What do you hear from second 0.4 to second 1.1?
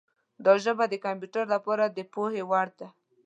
دا ژبه د